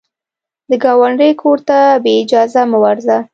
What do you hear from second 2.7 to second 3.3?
مه ورځه